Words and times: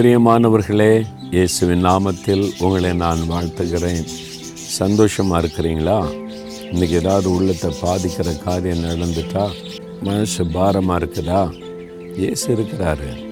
பிரியமானவர்களே 0.00 1.06
இயேசுவின் 1.30 1.84
நாமத்தில் 1.84 2.62
உங்களை 2.62 2.92
நான் 2.92 3.18
வாழ்த்துகிறேன். 3.30 4.04
சந்தோஷமாக 4.54 5.46
இருக்கிறீங்களா? 5.46 6.08
இன்றைக்கி 6.72 6.88
ஏதாவது 6.88 7.30
உள்ளத்தை 7.30 7.74
பாதிக்கிற 7.82 8.42
காரியம் 8.42 8.84
நடந்துட்டா 8.84 9.50
மனசு 10.02 10.46
பாரமாக 10.46 11.04
இருக்குதா? 11.04 11.52
இயேசு 12.16 12.54
இருக்கிறாரு. 12.54 13.24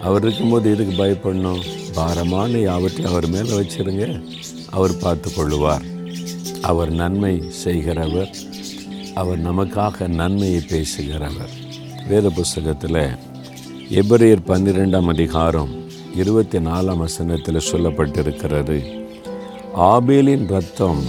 அவர் 0.00 0.22
இருக்கும்போது 0.22 0.70
எதுக்கு 0.70 1.04
பயப்படணும்? 1.04 1.62
பாரமான 1.94 2.58
யாவற்றையும் 2.58 3.10
அவர் 3.10 3.28
மேலே 3.28 3.50
வச்சிருங்க. 3.50 4.24
அவர் 4.70 4.98
பார்த்து 4.98 5.30
கொள்ளுவார் 5.30 5.84
அவர் 6.60 6.90
நன்மை 6.90 7.42
செய்கிறவர். 7.48 8.36
அவர் 9.14 9.46
நமக்காக 9.50 10.08
நன்மையை 10.08 10.62
பேசுகிறவர். 10.68 11.54
வேத 12.08 12.30
புஸ்தகத்தில் 12.30 13.08
எபிரேயர் 13.90 14.44
பன்னிரெண்டாம் 14.46 15.08
அதிகாரம் 15.08 15.82
இருபத்தி 16.22 16.58
நாலாம் 16.58 17.02
வசனத்தில் 17.04 17.66
சொல்லப்பட்டிருக்கிறது. 17.70 18.76
ஆபேலின் 19.92 20.44
ரத்தம் 20.54 21.00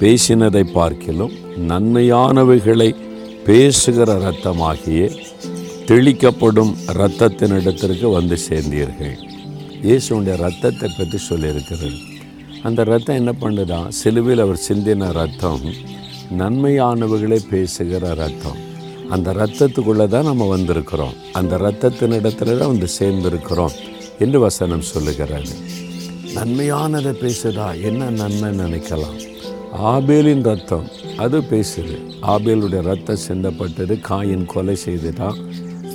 பேசினதை 0.00 0.62
பார்க்கிலும் 0.76 1.34
நன்மையானவைகளை 1.70 2.88
பேசுகிற 3.48 4.16
இரத்தமாகிய 4.22 5.10
தெளிக்கப்படும் 5.90 6.72
இரத்தத்தினிடத்திற்கு 6.94 8.06
வந்து 8.18 8.36
சேர்ந்தீர்கள். 8.48 9.14
இயேசுடைய 9.86 10.36
ரத்தத்தை 10.46 10.90
பற்றி 10.98 11.18
சொல்லியிருக்கிறது. 11.28 11.90
அந்த 12.66 12.80
ரத்தம் 12.92 13.20
என்ன 13.20 13.32
பண்ணுதான் 13.42 13.88
சிலுவையில் 14.00 14.44
அவர் 14.44 14.64
சிந்தின 14.68 15.12
ரத்தம் 15.20 15.64
நன்மையானவைகளை 16.40 17.40
பேசுகிற 17.52 18.14
ரத்தம் 18.24 18.60
அந்த 19.14 19.30
ரத்தத்துக்குள்ளே 19.32 20.04
தான் 20.12 20.28
நம்ம 20.30 20.44
வந்திருக்கிறோம். 20.56 21.16
அந்த 21.38 21.56
ரத்தத்தின் 21.64 22.18
இடத்துல 22.18 22.54
தான் 22.60 22.72
வந்து 22.74 22.88
சேர்ந்திருக்கிறோம். 22.98 23.74
என்று 24.22 24.38
வசனம் 24.46 24.88
சொல்லுகிறாரு 24.94 25.54
நன்மையானதை 26.34 27.12
பேசுதா? 27.22 27.66
என்ன 27.88 28.10
நன்மை 28.20 28.50
நினைக்கலாம்? 28.60 29.18
ஆபேலின் 29.90 30.44
ரத்தம் 30.48 30.86
அது 31.16 31.38
பேசுது. 31.50 31.96
ஆபேலுடைய 32.32 32.80
ரத்தம் 32.90 33.24
சிந்தப்பட்டது 33.28 33.94
காயின் 34.08 34.46
கொலை 34.52 34.76
செய்துதான் 34.86 35.38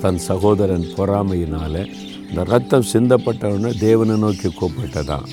தன் 0.02 0.20
சகோதரன் 0.28 0.86
பொறாமையினால் 0.98 1.82
இந்த 2.30 2.44
ரத்தம் 2.54 2.90
சிந்தப்பட்டவன 2.94 3.74
தேவனை 3.80 4.16
நோக்கி 4.24 4.50
கூப்பிட்டதான் 4.50 5.28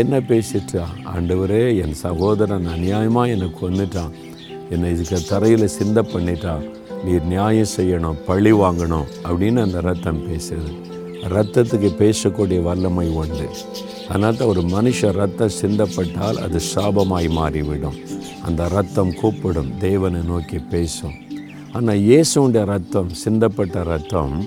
என்ன 0.00 0.14
பேசிட்டா? 0.30 0.84
ஆண்டவரே 1.14 1.62
என் 1.82 1.96
சகோதரன் 2.04 2.66
அநியாயமாக 2.74 3.32
என்னை 3.34 3.50
கொன்னுட்டான் 3.60 4.14
என்னை 4.70 4.90
இதுக்கு 4.92 5.18
தரையில் 5.28 5.74
சிந்த 5.78 6.02
பண்ணிட்டான் 6.12 6.64
நீர் 7.04 7.30
நியாயம் 7.32 7.74
செய்யணும் 7.76 8.20
பழி 8.26 8.52
வாங்கணும் 8.62 9.08
அப்படின்னு 9.24 9.60
அந்த 9.66 9.80
ரத்தம் 9.80 10.22
பேசுது. 10.28 10.70
ரத்தத்துக்கு 11.26 11.90
பேசக்கூடிய 12.02 12.62
வல்லமை 12.62 13.08
உண்டு. 13.08 13.48
அதனால் 14.08 14.36
தான் 14.36 14.48
ஒரு 14.48 14.60
மனுஷ 14.60 15.10
ரத்தம் 15.12 15.56
சிந்தப்பட்டால் 15.62 16.38
அது 16.44 16.60
சாபமாய் 16.74 17.28
மாறிவிடும். 17.28 17.98
அந்த 18.42 18.68
ரத்தம் 18.68 19.14
கூப்பிடும் 19.14 19.78
தேவனை 19.78 20.20
நோக்கி 20.20 20.58
பேசும். 20.58 21.16
ஆனால் 21.72 21.98
இயேசுடைய 21.98 22.64
ரத்தம் 22.64 23.10
சிந்தப்பட்ட 23.24 23.82
ரத்தம் 23.82 24.46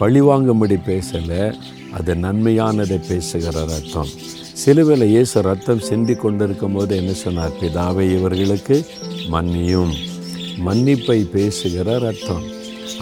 பழிவாங்கும்படி 0.00 0.76
பேசலை 0.90 1.54
அது 1.92 2.14
நன்மையானதை 2.14 2.98
பேசுகிற 3.08 3.64
ரத்தம் 3.64 4.10
சிலுவையில் 4.60 5.08
இயேசு 5.08 5.42
ரத்தம் 5.42 5.78
சிந்தி 5.78 6.14
கொண்டிருக்கும் 6.14 6.72
போது 6.72 6.96
என்ன 6.96 7.12
சொன்னார்? 7.12 7.52
பிதாவை 7.60 8.04
இவர்களுக்கு 8.16 8.86
மன்னியும். 9.32 9.92
மன்னிப்பை 10.66 11.18
பேசுகிற 11.24 11.98
ரத்தம் 11.98 12.44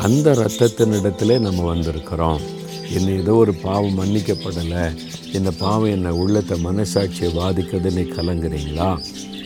அந்த 0.02 0.34
ரத்தத்தினிடத்திலே 0.34 1.38
நம்ம 1.38 1.74
வந்திருக்கிறோம். 1.74 2.40
என்னை 2.92 3.17
ஏதோ 3.17 3.34
ஒரு 3.34 3.55
பாவம் 3.55 3.98
மன்னிக்கப்படலை. 4.00 4.97
இந்த 5.33 5.50
பாவம் 5.50 5.91
என்னை 5.91 6.11
உள்ளத்தை 6.11 6.64
மனசாட்சியை 6.64 7.34
பாதிக்கிறது 7.34 7.91
நீ 7.91 8.00
கலங்குறீங்களா? 8.00 9.00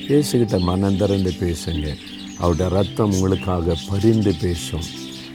இயேசுகிட்ட 0.09 0.61
மனம் 0.61 0.97
திறந்து 0.97 1.33
பேசுங்க. 1.41 1.95
அவரோட 2.41 2.69
ரத்தம் 2.69 3.13
உங்களுக்காக 3.13 3.75
பரிந்து 3.89 4.35
பேசும். 4.41 4.83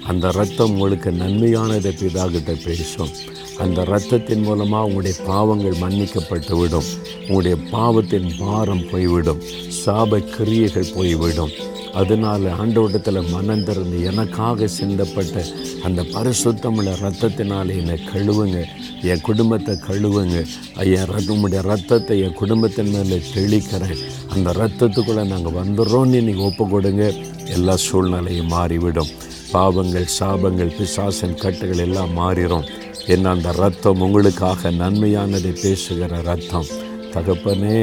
அந்த 0.08 0.32
ரத்தம் 0.32 0.72
உங்களுக்கு 0.72 1.12
நன்மையானதை 1.12 1.92
பிதாகிட்ட 2.02 2.66
பேசும். 2.66 3.10
அந்த 3.58 3.84
ரத்தத்தின் 3.84 4.44
மூலமாக 4.44 4.86
உங்களுடைய 4.86 5.24
பாவங்கள் 5.26 5.82
மன்னிக்கப்பட்டு 5.82 6.60
விடும். 6.60 6.90
உங்களுடைய 7.22 7.58
பாவத்தின் 7.72 8.32
பாரம் 8.40 8.90
போய்விடும். 8.92 9.42
சாப 9.86 10.20
கிரியைகள் 10.36 10.94
போய்விடும். 10.96 11.50
அதனால் 11.94 12.46
ஆண்டோட்டத்தில் 12.60 13.30
மனம் 13.30 13.64
திறந்து 13.64 14.04
எனக்காக 14.04 14.68
சிந்தப்பட்ட 14.80 15.46
அந்த 15.84 16.02
பரிசுத்தமுள்ள 16.02 16.90
ரத்தத்தினால் 17.06 17.76
என்னை 17.78 18.00
கழுவுங்க. 18.14 18.66
என் 19.02 19.22
குடும்பத்தை 19.22 19.76
கழுவுங்க. 19.88 20.46
என் 20.76 21.28
உங்களுடைய 21.28 21.62
ரத்தத்தை 21.62 22.20
என் 22.20 22.34
குடும்பத்தின் 22.34 22.92
மேலே 22.92 23.22
தெளிக்கிறேன். 23.36 23.98
அந்த 24.28 24.52
ரத்தத்துக்குள்ளே 24.52 25.26
நாங்கள் 25.28 25.58
வந்துடுறோன்னு 25.62 26.22
நீங்கள் 26.28 26.46
ஒப்பு 26.46 26.68
கொடுங்க 26.68 27.14
எல்லா 27.46 27.76
சூழ்நிலையும் 27.76 28.54
மாறிவிடும். 28.58 29.26
பாவங்கள் 29.52 30.08
சாபங்கள் 30.20 30.76
பிசாசன் 30.78 31.40
கட்டுகள் 31.44 31.84
எல்லாம் 31.86 32.18
மாறிடும் 32.18 32.68
என்ன 33.06 33.30
அந்த 33.30 33.52
ரத்தம் 33.52 34.02
உங்களுக்காக 34.02 34.72
நன்மையானதை 34.72 35.52
பேசுகிற 35.62 36.22
ரத்தம். 36.22 36.70
தகப்பனே 37.14 37.78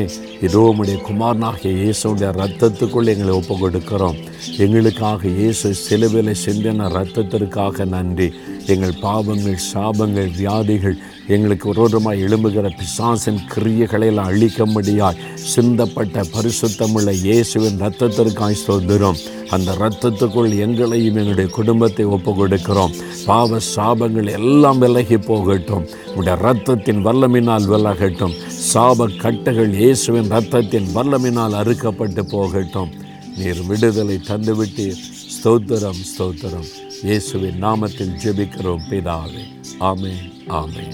இதோ 0.47 0.61
உம்முடைய 0.71 0.97
குமாரனாகிய 1.03 1.73
இயேசுடைய 1.75 2.29
ரத்தத்துக்குள் 2.41 3.11
எங்களை 3.13 3.33
ஒப்பு 3.35 3.55
கொடுக்கிறோம் 3.55 4.19
எங்களுக்காக 4.59 5.29
இயேசு 5.29 5.69
சிலுவிலை 5.87 6.35
சிந்தின 6.45 6.91
ரத்தத்திற்காக 6.99 7.87
நன்றி. 7.87 8.29
எங்கள் 8.73 9.01
பாவங்கள் 9.01 9.65
சாபங்கள் 9.71 10.31
வியாதிகள் 10.39 10.97
எங்களுக்கு 11.35 11.67
விரோதமாக 11.71 12.23
எழும்புகிற 12.27 12.67
பிசாசின் 12.79 13.41
கிரியைகளை 13.53 14.07
எல்லாம் 14.13 14.29
அழிக்கும்படியாய் 14.31 15.21
சிந்தப்பட்ட 15.53 16.25
பரிசுத்தமுள்ள 16.35 17.11
இயேசுவின் 17.25 17.81
ரத்தத்திற்காய் 17.83 18.59
ஸ்தோத்திரம். 18.63 19.19
அந்த 19.55 19.73
ரத்தத்துக்குள் 19.83 20.51
எங்களையும் 20.67 21.19
எங்களுடைய 21.23 21.49
குடும்பத்தை 21.59 22.05
ஒப்பு 22.17 22.33
கொடுக்கிறோம் 22.39 22.95
பாவ 23.27 23.61
சாபங்கள் 23.75 24.31
எல்லாம் 24.39 24.81
விலகி 24.85 25.19
போகட்டும். 25.29 25.85
உடைய 26.17 26.37
ரத்தத்தின் 26.47 27.05
வல்லமினால் 27.09 27.69
விலகட்டும். 27.75 28.35
சாப 28.73 29.09
கட்டுகள் 29.25 29.75
இயேசுவின் 29.83 30.33
ரத்தத்தின் 30.37 30.89
வல்லமினால் 30.97 31.59
அறுக்கப்பட்டு 31.61 32.25
போகட்டும். 32.35 32.93
நீர் 33.39 33.63
விடுதலை 33.69 34.19
தந்துவிட்டு 34.31 34.89
ஸ்தோத்திரம் 35.37 36.03
ஸ்தோத்திரம். 36.13 36.69
இயேசுவின் 37.05 37.63
நாமத்தில் 37.63 38.15
ஜெபிக்கிறோம். 38.23 38.85
பிதாவே 38.91 39.43
ஆமே 39.81 40.13
ஆமே 40.49 40.85